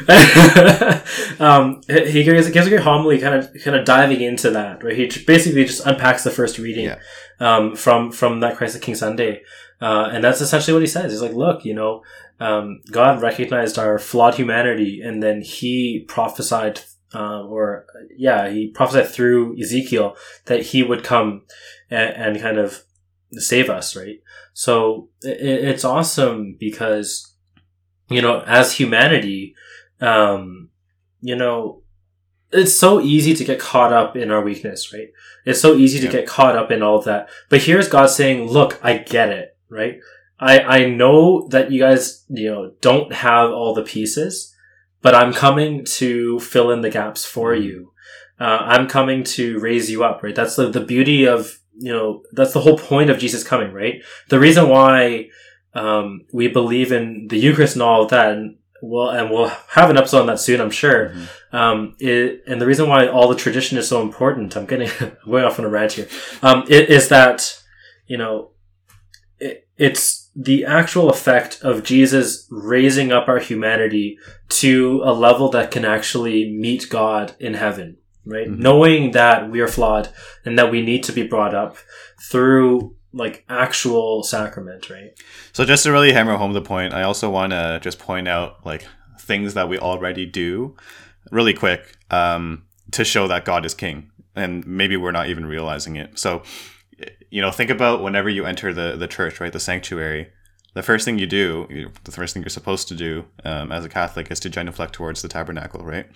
[1.40, 4.82] um, he gives, gives a great homily, kind of kind of diving into that.
[4.82, 6.98] Right, he basically just unpacks the first reading yeah.
[7.40, 9.42] um, from from that Christ the King Sunday,
[9.80, 11.12] uh, and that's essentially what he says.
[11.12, 12.02] He's like, look, you know,
[12.40, 16.80] um, God recognized our flawed humanity, and then He prophesied.
[17.14, 17.84] Uh, or
[18.16, 21.42] yeah, he prophesied through Ezekiel that he would come
[21.90, 22.84] and, and kind of
[23.32, 24.20] save us, right?
[24.54, 27.34] So it, it's awesome because,
[28.08, 29.54] you know, as humanity,
[30.02, 30.70] um,
[31.20, 31.82] you know,
[32.50, 35.08] it's so easy to get caught up in our weakness, right?
[35.46, 37.30] It's so easy to get caught up in all of that.
[37.48, 40.00] But here's God saying, look, I get it, right?
[40.38, 44.54] I, I know that you guys, you know, don't have all the pieces,
[45.00, 47.62] but I'm coming to fill in the gaps for mm-hmm.
[47.62, 47.92] you.
[48.38, 50.34] Uh, I'm coming to raise you up, right?
[50.34, 54.02] That's the, the beauty of you know, that's the whole point of Jesus coming, right?
[54.28, 55.28] The reason why
[55.74, 59.88] um, we believe in the Eucharist and all of that, and we'll, and we'll have
[59.88, 61.09] an episode on that soon, I'm sure.
[61.11, 61.57] Mm-hmm.
[61.57, 64.90] Um, it, and the reason why all the tradition is so important, I'm getting
[65.27, 66.09] way off on a rant here,
[66.42, 67.62] um, it, is that,
[68.07, 68.51] you know,
[69.38, 74.18] it, it's the actual effect of Jesus raising up our humanity
[74.49, 78.49] to a level that can actually meet God in heaven right?
[78.49, 78.62] Mm-hmm.
[78.62, 80.09] Knowing that we are flawed
[80.45, 81.77] and that we need to be brought up
[82.31, 85.12] through like actual sacrament, right?
[85.53, 88.64] So just to really hammer home the point, I also want to just point out
[88.64, 88.87] like
[89.20, 90.77] things that we already do
[91.31, 94.11] really quick um, to show that God is king.
[94.35, 96.18] And maybe we're not even realizing it.
[96.18, 96.42] So,
[97.31, 99.53] you know, think about whenever you enter the, the church, right?
[99.53, 100.31] The sanctuary.
[100.75, 103.90] The first thing you do, the first thing you're supposed to do um, as a
[103.90, 106.07] Catholic is to genuflect towards the tabernacle, right?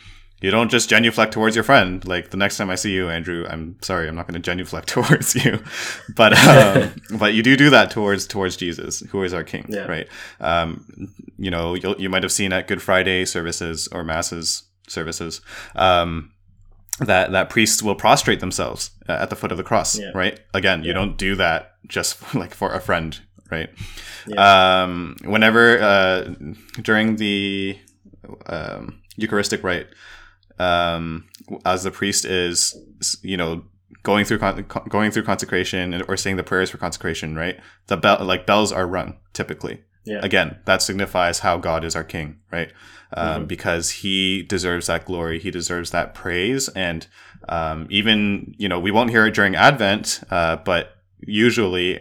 [0.43, 2.07] You don't just genuflect towards your friend.
[2.07, 4.89] Like the next time I see you, Andrew, I'm sorry, I'm not going to genuflect
[4.97, 5.63] towards you,
[6.15, 9.87] but um, but you do do that towards towards Jesus, who is our King, Yeah.
[9.87, 10.09] right?
[10.41, 10.85] Um,
[11.39, 15.41] you know, you'll, you might have seen at Good Friday services or masses services.
[15.75, 16.33] Um,
[16.99, 20.13] that that priests will prostrate themselves uh, at the foot of the cross, Yeah.
[20.15, 20.41] right?
[20.55, 20.95] Again, you Yeah.
[20.95, 23.19] don't do that just like for a friend,
[23.51, 23.69] right?
[24.37, 26.35] Um, whenever uh,
[26.83, 27.79] during the
[28.47, 29.87] um, Eucharistic rite,
[30.59, 31.29] um,
[31.65, 32.77] as the priest is,
[33.23, 33.65] you know,
[34.03, 37.59] going through con- going through consecration or saying the prayers for consecration, right?
[37.89, 39.83] The bell, like bells, are rung typically.
[40.05, 40.21] Yeah.
[40.23, 42.73] Again, that signifies how God is our King, right?
[43.13, 47.07] Um, Because He deserves that glory, He deserves that praise, and
[47.49, 52.01] um, even you know we won't hear it during Advent, uh, but usually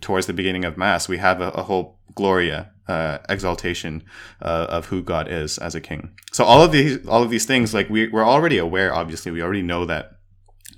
[0.00, 4.02] towards the beginning of Mass, we have a, a whole Gloria uh, exaltation
[4.42, 6.10] uh, of who God is as a King.
[6.32, 8.94] So all of these, all of these things, like we, we're already aware.
[8.94, 10.12] Obviously, we already know that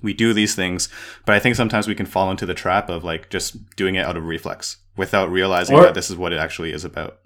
[0.01, 0.89] we do these things,
[1.25, 4.05] but I think sometimes we can fall into the trap of like just doing it
[4.05, 7.19] out of reflex without realizing Or- that this is what it actually is about.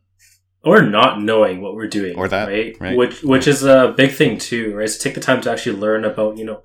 [0.67, 2.75] Or not knowing what we're doing, Or that, right?
[2.79, 2.97] right.
[2.99, 4.89] Which which is a big thing too, right?
[4.89, 6.59] So take the time to actually learn about you know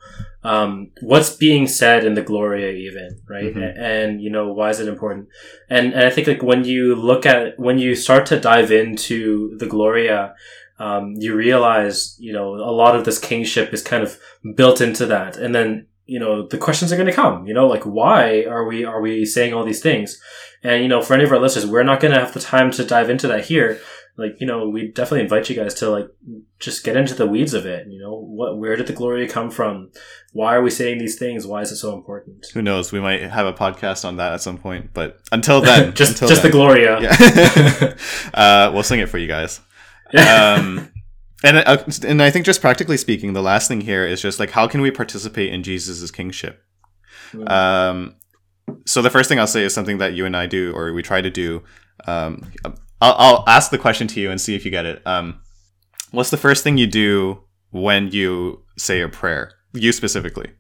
[0.53, 0.71] um,
[1.11, 3.79] what's being said in the Gloria, even right, Mhm.
[3.79, 5.29] And you know why is it important?
[5.71, 9.57] And and I think like when you look at when you start to dive into
[9.61, 10.35] the Gloria.
[10.79, 14.19] Um, you realize, you know, a lot of this kingship is kind of
[14.57, 17.47] built into that, and then you know the questions are going to come.
[17.47, 20.21] You know, like why are we are we saying all these things?
[20.65, 22.73] And you know, for any of our listeners, we're not going to have the time
[22.73, 23.79] to dive into that here.
[24.19, 26.09] Like, you know, we definitely invite you guys to like
[26.59, 27.87] just get into the weeds of it.
[27.89, 29.91] You know, what where did the Gloria come from?
[30.33, 31.47] Why are we saying these things?
[31.47, 32.47] Why is it so important?
[32.53, 32.93] Who knows?
[32.93, 36.29] We might have a podcast on that at some point, but until then, just until
[36.29, 37.01] just then, the Gloria.
[37.01, 37.95] Yeah,
[38.35, 39.61] uh, we'll sing it for you guys.
[40.13, 40.91] um,
[41.43, 44.51] and uh, and I think just practically speaking, the last thing here is just like
[44.51, 46.63] how can we participate in Jesus's kingship?
[47.33, 47.51] Mm.
[47.51, 48.17] Um,
[48.85, 51.03] so the first thing I'll say is something that you and I do, or we
[51.03, 51.63] try to do.
[52.07, 52.53] Um,
[53.03, 55.03] I'll, I'll ask the question to you and see if you get it.
[55.05, 55.41] Um,
[56.13, 59.53] what's the first thing you do when you say a prayer?
[59.73, 60.53] You specifically.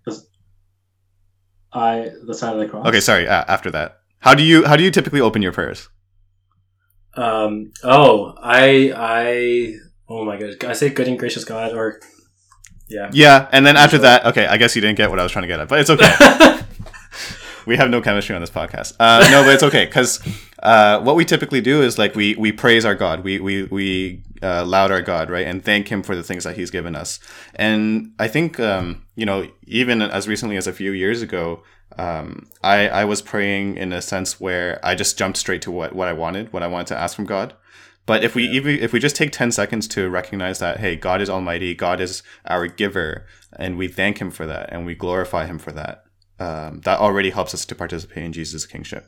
[1.72, 2.86] I the sign of the cross.
[2.88, 3.28] Okay, sorry.
[3.28, 5.88] Uh, after that, how do you how do you typically open your prayers?
[7.14, 7.72] Um.
[7.84, 9.74] Oh, I I.
[10.08, 10.64] Oh my god!
[10.64, 12.00] I say good and gracious God, or
[12.88, 13.10] yeah.
[13.12, 15.44] Yeah, and then after that, okay, I guess you didn't get what I was trying
[15.44, 16.12] to get at, but it's okay.
[17.66, 18.94] we have no chemistry on this podcast.
[18.98, 20.20] Uh, no, but it's okay because
[20.62, 24.22] uh, what we typically do is like we we praise our God, we we we
[24.42, 27.20] uh, laud our God, right, and thank Him for the things that He's given us.
[27.54, 31.62] And I think um, you know, even as recently as a few years ago,
[31.98, 35.94] um, I I was praying in a sense where I just jumped straight to what
[35.94, 37.54] what I wanted, what I wanted to ask from God.
[38.04, 41.20] But if we even if we just take ten seconds to recognize that, hey, God
[41.20, 45.46] is Almighty, God is our giver, and we thank Him for that, and we glorify
[45.46, 46.04] Him for that,
[46.42, 49.06] um, that already helps us to participate in Jesus' kingship.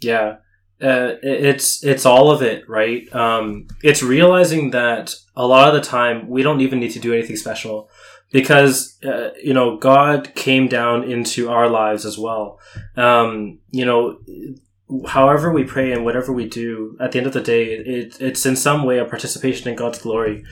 [0.00, 0.36] Yeah.
[0.80, 3.12] Uh, it's it's all of it, right?
[3.14, 7.12] Um, it's realizing that a lot of the time we don't even need to do
[7.12, 7.88] anything special
[8.32, 12.58] because uh, you know God came down into our lives as well.
[12.96, 14.18] Um, you know,
[15.06, 18.44] however we pray and whatever we do, at the end of the day, it, it's
[18.44, 20.44] in some way a participation in God's glory.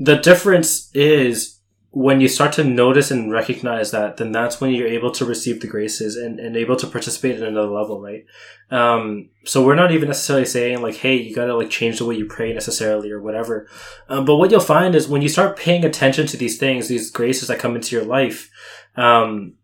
[0.00, 1.59] The difference is
[1.92, 5.60] when you start to notice and recognize that, then that's when you're able to receive
[5.60, 8.24] the graces and, and able to participate at another level, right?
[8.70, 12.14] Um, so we're not even necessarily saying like, hey, you gotta like change the way
[12.14, 13.68] you pray necessarily or whatever.
[14.08, 17.10] Um, but what you'll find is when you start paying attention to these things, these
[17.10, 18.50] graces that come into your life,
[18.94, 19.54] um,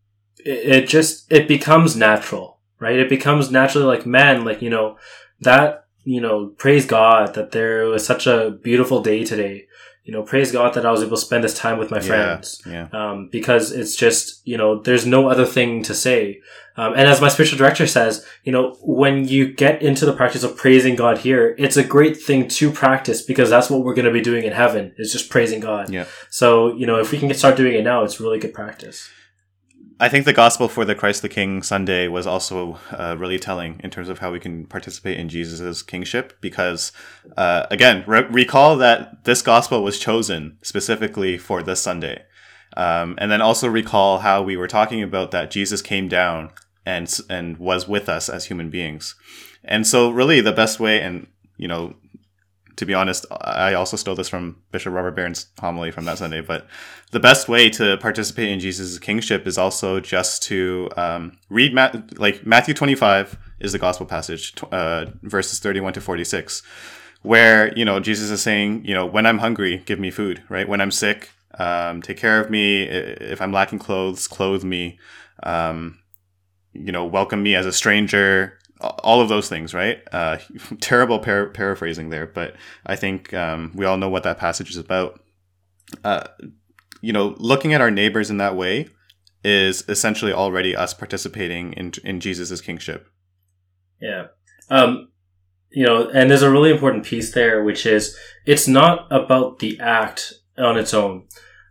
[0.44, 2.98] it, it just, it becomes natural, right?
[2.98, 4.98] It becomes naturally like, man, like, you know,
[5.42, 9.65] that, you know, praise God that there was such a beautiful day today.
[10.06, 12.62] You know, praise God that I was able to spend this time with my friends.
[12.64, 16.40] Yeah, um, because it's just you know there's no other thing to say.
[16.78, 20.42] Um, and as my spiritual director says you know when you get into the practice
[20.42, 24.04] of praising god here it's a great thing to practice because that's what we're going
[24.04, 25.88] to be doing in heaven is just praising god.
[25.88, 26.04] Yeah.
[26.28, 29.08] so you know if we can get start doing it now it's really good practice
[29.98, 33.80] I think the gospel for the Christ the King Sunday was also uh, really telling
[33.82, 36.38] in terms of how we can participate in Jesus' kingship.
[36.42, 36.92] Because,
[37.36, 42.24] uh, again, re- recall that this gospel was chosen specifically for this Sunday.
[42.76, 46.50] Um, and then also recall how we were talking about that Jesus came down
[46.84, 49.14] and and was with us as human beings.
[49.64, 51.26] And so, really, the best way, and
[51.56, 51.96] you know,
[52.76, 56.40] to be honest, I also stole this from Bishop Robert Barron's homily from that Sunday.
[56.40, 56.66] But
[57.10, 61.92] the best way to participate in Jesus' kingship is also just to um, read Ma-
[62.16, 66.62] like Matthew twenty five is the gospel passage, uh, verses thirty one to forty six,
[67.22, 70.68] where you know Jesus is saying, you know, when I'm hungry, give me food, right?
[70.68, 72.82] When I'm sick, um, take care of me.
[72.82, 74.98] If I'm lacking clothes, clothe me.
[75.42, 75.98] Um,
[76.74, 78.58] you know, welcome me as a stranger.
[78.80, 80.02] All of those things, right?
[80.12, 80.38] Uh,
[80.80, 84.76] terrible par- paraphrasing there, but I think um, we all know what that passage is
[84.76, 85.20] about.
[86.04, 86.24] Uh,
[87.00, 88.88] you know, looking at our neighbors in that way
[89.44, 93.08] is essentially already us participating in in Jesus's kingship.
[94.00, 94.26] Yeah.
[94.68, 95.08] Um,
[95.70, 99.78] you know, and there's a really important piece there, which is it's not about the
[99.80, 101.26] act on its own.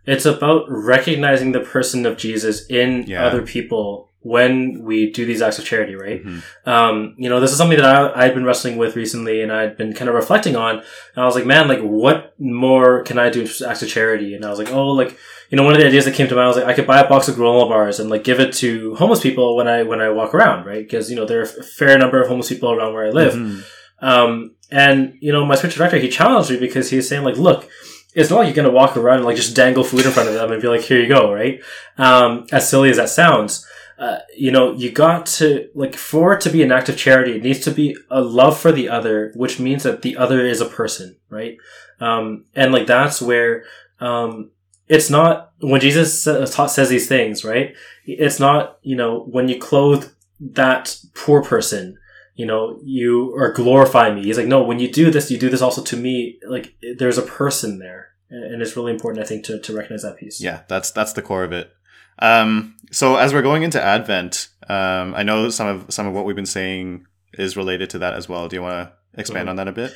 [0.06, 3.26] It's about recognizing the person of Jesus in Yeah.
[3.26, 6.20] other people when we do these acts of charity, right?
[6.24, 6.42] Mhm.
[6.66, 9.76] Um, you know, this is something that I, I'd been wrestling with recently and I'd
[9.76, 10.76] been kind of reflecting on.
[10.78, 14.34] And I was like, man, like, what more can I do in acts of charity?
[14.34, 15.16] And I was like, oh, like,
[15.50, 16.98] you know, one of the ideas that came to mind was like, I could buy
[17.00, 20.00] a box of granola bars and like give it to homeless people when I, when
[20.00, 20.82] I walk around, right?
[20.84, 23.34] Because, you know, there are a fair number of homeless people around where I live.
[23.34, 23.62] Mhm.
[24.00, 27.36] Um, and you know, my spiritual director, he challenged me because he was saying like,
[27.36, 27.68] look,
[28.14, 30.28] it's not like you're going to walk around and like just dangle food in front
[30.28, 31.60] of them and be like, here you go, right?
[31.98, 33.64] Um, as silly as that sounds,
[33.98, 37.36] uh, you know, you got to like for it to be an act of charity,
[37.36, 40.60] it needs to be a love for the other, which means that the other is
[40.60, 41.56] a person, right?
[42.00, 43.64] Um, and like that's where,
[44.00, 44.50] um,
[44.88, 47.74] it's not when Jesus says these things, right?
[48.04, 51.98] It's not, you know, when you clothe that poor person,
[52.34, 54.24] you know, you are glorifying me.
[54.24, 56.38] He's like, no, when you do this, you do this also to me.
[56.46, 58.10] Like, there's a person there.
[58.28, 60.40] And it's really important, I think, to, to recognize that piece.
[60.40, 61.72] Yeah, that's that's the core of it.
[62.18, 66.24] Um, so as we're going into Advent, um, I know some of some of what
[66.24, 68.48] we've been saying is related to that as well.
[68.48, 69.50] Do you want to expand Mhm.
[69.50, 69.92] on that a bit?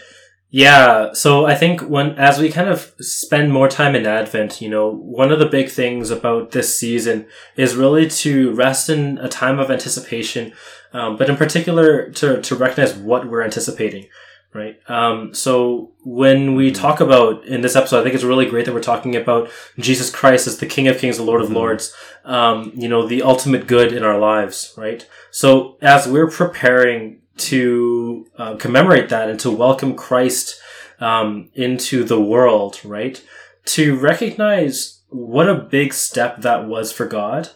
[0.53, 4.69] Yeah, so I think when as we kind of spend more time in Advent, you
[4.69, 9.29] know, one of the big things about this season is really to rest in a
[9.29, 10.53] time of anticipation,
[10.93, 14.09] um, but in particular to to recognize what we're anticipating,
[14.53, 14.79] right?
[14.89, 18.75] Um, so when we talk about in this episode, I think it's really great that
[18.75, 19.49] we're talking about
[19.79, 21.55] Jesus Christ as the King of Kings, the Lord of Mhm.
[21.55, 21.95] Lords,
[22.25, 25.07] um, you know, the ultimate good in our lives, right?
[25.31, 30.61] So as we're preparing to uh, commemorate that and to welcome Christ
[31.01, 33.23] um, into the world, right?
[33.67, 37.49] To recognize what a big step that was for God.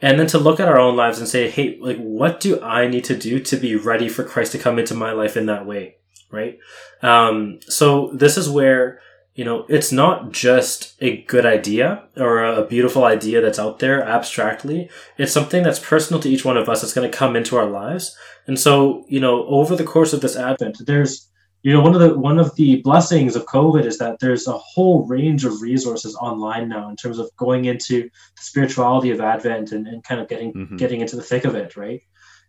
[0.00, 2.86] And then to look at our own lives and say, hey, like, what do I
[2.86, 5.66] need to do to be ready for Christ to come into my life in that
[5.66, 5.97] way?
[6.30, 6.58] Right?
[7.02, 9.00] Um, so this is where,
[9.34, 14.02] you know, it's not just a good idea or a beautiful idea that's out there
[14.02, 14.90] abstractly.
[15.16, 17.66] It's something that's personal to each one of us that's going to come into our
[17.66, 18.16] lives.
[18.46, 21.28] And so, you know, over the course of this Advent, there's,
[21.62, 24.52] you know, one of the one of the blessings of COVID is that there's a
[24.58, 29.72] whole range of resources online now in terms of going into the spirituality of Advent
[29.72, 30.78] and, and kind of getting Mhm.
[30.78, 32.00] getting into the thick of it, right?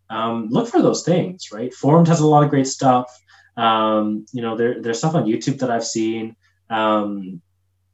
[0.09, 1.73] Um, look for those things, right?
[1.73, 3.05] Formed has a lot of great stuff.
[3.59, 6.35] Um, you know, there, there's stuff on YouTube that I've seen.
[6.69, 7.41] Um,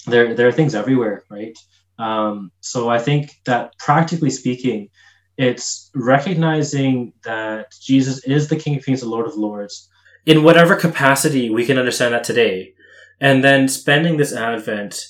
[0.06, 1.58] there, there are things everywhere, right?
[1.98, 4.90] Um, so I think that practically speaking,
[5.38, 9.90] it's recognizing that Jesus is the King of Kings the Lord of Lords.
[10.26, 12.74] In whatever capacity we can understand that today,
[13.20, 15.06] and then spending this Advent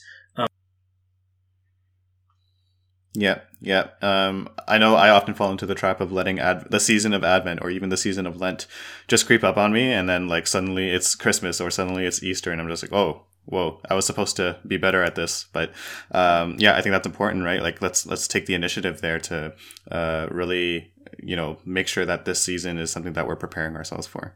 [3.17, 3.87] Yeah, yeah.
[4.01, 7.23] Um, I know I often fall into the trap of letting Ad- the season of
[7.23, 8.67] Advent or even the season of Lent
[9.07, 12.51] just creep up on me, and then like suddenly it's Christmas or suddenly it's Easter,
[12.51, 15.45] and I'm just like, oh, whoa, I was supposed to be better at this.
[15.53, 15.71] But
[16.11, 17.61] um, yeah, I think that's important, right?
[17.61, 19.53] Like let's let's take the initiative there to
[19.89, 20.91] uh, really,
[21.23, 24.35] you know, make sure that this season is something that we're preparing ourselves for.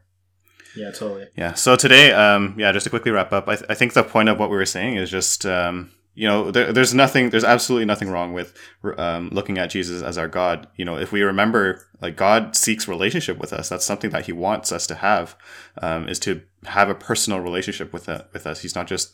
[0.76, 1.26] Yeah, totally.
[1.36, 1.54] Yeah.
[1.54, 4.28] So today, um, yeah, just to quickly wrap up, I, th- I think the point
[4.28, 5.90] of what we were saying is just, um,
[6.20, 8.52] you know, there, there's nothing, there's absolutely nothing wrong with
[8.98, 10.68] um, looking at Jesus as our God.
[10.76, 13.70] You know, if we remember, like God seeks relationship with us.
[13.70, 15.34] That's something that He wants us to have,
[15.80, 18.60] um, is to have a personal relationship with uh, with us.
[18.60, 19.12] He's not just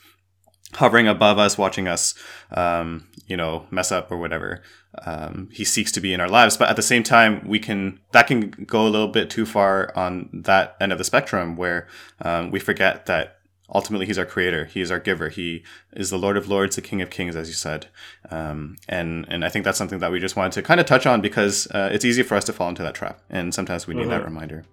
[0.72, 2.12] hovering above us, watching us,
[2.50, 4.64] um, you know, mess up or whatever.
[5.04, 8.00] Um, he seeks to be in our lives, but at the same time, we can
[8.10, 11.86] that can go a little bit too far on that end of the spectrum, where
[12.20, 13.35] um, we forget that
[13.72, 15.62] ultimately he's our creator, he is our giver, he
[15.92, 17.86] is the Lord of Lords, the King of Kings, as you said,
[18.30, 21.06] um, and and I think that's something that we just wanted to kind of touch
[21.06, 23.94] on because uh, it's easy for us to fall into that trap, and sometimes we
[23.94, 24.64] need that reminder.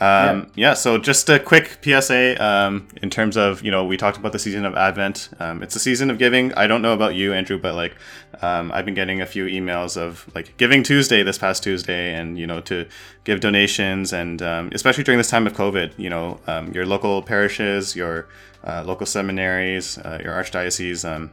[0.00, 0.74] Um, yeah.
[0.74, 4.38] So just a quick PSA um, in terms of you know we talked about the
[4.38, 5.30] season of Advent.
[5.38, 6.52] Um, it's a season of giving.
[6.54, 7.94] I don't know about you, Andrew, but like
[8.42, 12.38] um, I've been getting a few emails of like Giving Tuesday this past Tuesday, and
[12.38, 12.86] you know to
[13.24, 17.22] give donations, and um, especially during this time of COVID, you know um, your local
[17.22, 18.28] parishes, your
[18.64, 21.32] uh, local seminaries, uh, your archdiocese, um,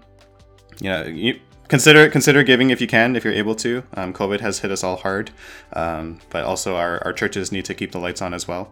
[0.80, 1.04] you know.
[1.04, 1.40] You,
[1.74, 3.82] consider consider giving if you can, if you're able to.
[3.96, 5.32] Um, COVID has hit us all hard,
[5.74, 8.72] um, but also our, our churches need to keep the lights on as well.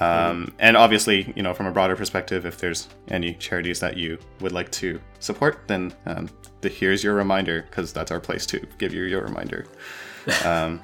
[0.00, 4.18] Um, and obviously, you know, from a broader perspective, if there's any charities that you
[4.40, 6.28] would like to support, then um,
[6.62, 9.64] the, here's your reminder because that's our place to give you your reminder.
[10.44, 10.80] Um,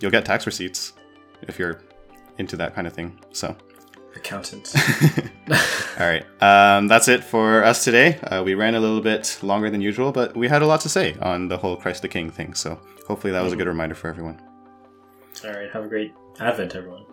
[0.00, 0.92] you'll get tax receipts
[1.42, 1.80] if you're
[2.38, 3.18] into that kind of thing.
[3.32, 3.56] So,
[4.16, 4.72] Accountant.
[5.50, 8.18] all right, um, that's it for us today.
[8.18, 10.88] Uh, we ran a little bit longer than usual, but we had a lot to
[10.88, 12.54] say on the whole Christ the King thing.
[12.54, 14.40] So, hopefully, that was a good reminder for everyone.
[15.44, 15.70] All right.
[15.72, 17.04] Have a great Advent, everyone.